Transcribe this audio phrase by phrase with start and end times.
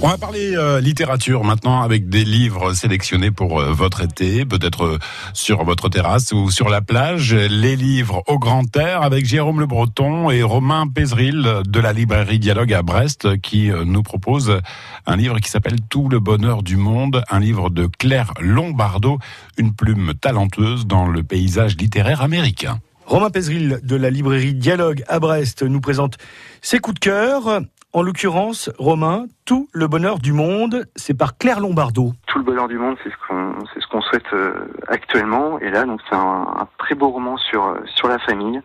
[0.00, 4.84] On va parler euh, littérature maintenant avec des livres sélectionnés pour euh, votre été, peut-être
[4.84, 4.98] euh,
[5.32, 7.34] sur votre terrasse ou sur la plage.
[7.34, 12.38] Les livres au grand air avec Jérôme Le Breton et Romain Pézril de la librairie
[12.38, 14.60] Dialogue à Brest qui nous propose
[15.06, 19.18] un livre qui s'appelle Tout le bonheur du monde, un livre de Claire Lombardo,
[19.56, 22.78] une plume talentueuse dans le paysage littéraire américain.
[23.08, 26.18] Romain Pézril de la librairie Dialogue à Brest nous présente
[26.60, 27.62] ses coups de cœur.
[27.94, 32.12] En l'occurrence, Romain, tout le bonheur du monde, c'est par Claire Lombardo.
[32.26, 35.58] Tout le bonheur du monde, c'est ce qu'on souhaite euh, actuellement.
[35.60, 38.60] Et là, donc c'est un, très beau roman sur la famille,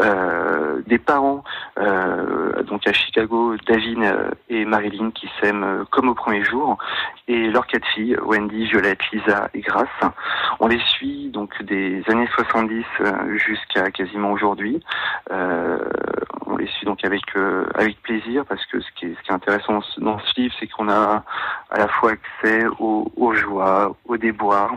[0.00, 1.44] euh, des parents
[1.78, 4.00] euh, donc à Chicago, David
[4.48, 6.76] et Marilyn qui s'aiment comme au premier jour,
[7.28, 9.86] et leurs quatre filles, Wendy, Violette, Lisa et Grace.
[10.58, 12.84] On les suit donc des années 70
[13.36, 14.82] jusqu'à quasiment aujourd'hui.
[15.30, 19.80] on les suit donc avec plaisir parce que ce qui est, ce qui est intéressant
[19.98, 21.24] dans ce livre, c'est qu'on a
[21.70, 24.76] à la fois accès aux, joies, aux déboires,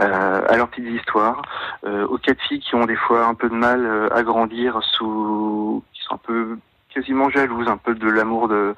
[0.00, 1.42] euh, à leurs petites histoires,
[1.84, 4.80] euh, aux quatre filles qui ont des fois un peu de mal euh, à grandir
[4.80, 6.58] qui sont un peu
[6.90, 8.74] quasiment jalouses un peu de l'amour de,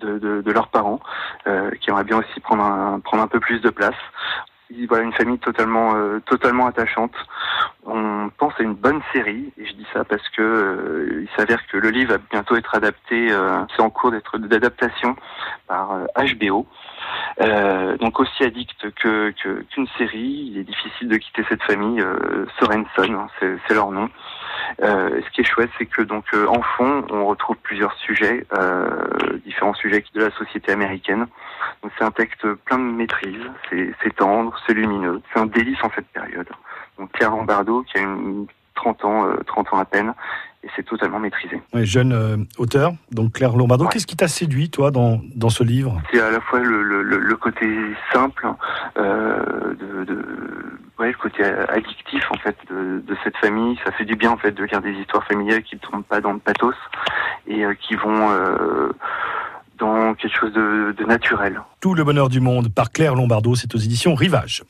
[0.00, 1.00] de, leurs parents,
[1.44, 3.94] qui aimeraient bien aussi prendre un, prendre un peu plus de place
[4.88, 7.12] voilà une famille totalement totalement attachante.
[7.84, 11.76] On pense à une bonne série et je dis ça parce que il s'avère que
[11.76, 13.28] le livre va bientôt être adapté.
[13.74, 15.16] c'est en cours d'être d'adaptation
[15.66, 16.66] par HBO.
[17.40, 22.00] Euh, donc aussi addict que qu'une série, il est difficile de quitter cette famille.
[22.00, 24.08] Euh, Sorenson, hein, c'est leur nom.
[24.80, 28.46] Euh, ce qui est chouette, c'est que donc euh, en fond, on retrouve plusieurs sujets,
[28.54, 31.26] euh, différents sujets de la société américaine.
[31.82, 35.90] Donc c'est un texte plein de maîtrise, c'est tendre, c'est lumineux, c'est un délice en
[35.94, 36.31] cette période.
[37.22, 40.12] Claire Lombardo, qui a une 30 ans, 30 ans à peine,
[40.64, 41.60] et c'est totalement maîtrisé.
[41.74, 43.86] jeune euh, auteur, donc Claire Lombardo.
[43.86, 46.00] Qu'est-ce qui t'a séduit, toi, dans, dans ce livre?
[46.12, 47.66] C'est à la fois le, le, le côté
[48.12, 48.48] simple,
[48.96, 50.24] euh, de, de
[50.98, 53.78] ouais, le côté addictif en fait de, de, cette famille.
[53.84, 56.20] Ça fait du bien en fait de lire des histoires familiales qui ne tombent pas
[56.20, 56.74] dans le pathos
[57.46, 58.90] et euh, qui vont euh,
[60.32, 61.60] quelque chose de, de, naturel.
[61.80, 64.62] Tout le bonheur du monde par Claire Lombardo, c'est aux éditions Rivage.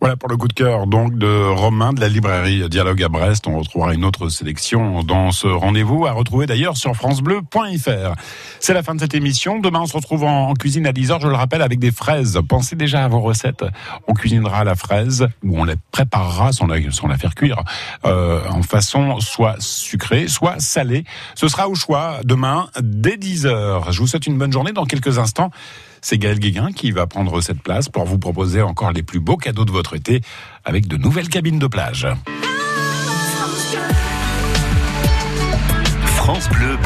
[0.00, 3.46] Voilà pour le coup de cœur donc de Romain de la librairie Dialogue à Brest.
[3.46, 8.14] On retrouvera une autre sélection dans ce rendez-vous à retrouver d'ailleurs sur francebleu.fr.
[8.60, 9.58] C'est la fin de cette émission.
[9.58, 12.40] Demain on se retrouve en, cuisine à 10h, je le rappelle, avec des fraises.
[12.48, 13.64] Pensez déjà à vos recettes.
[14.08, 17.62] On cuisinera la fraise ou on les préparera sans la, sans la faire cuire
[18.04, 21.04] euh, en façon soit sucrée, soit salée.
[21.34, 23.92] Ce sera au choix demain dès 10h.
[23.92, 25.50] Je vous souhaite une bonne journée dans quelques instants.
[26.00, 29.36] C'est Gaël Guéguin qui va prendre cette place pour vous proposer encore les plus beaux
[29.36, 30.20] cadeaux de votre été
[30.64, 32.06] avec de nouvelles cabines de plage.
[36.16, 36.76] France Bleu.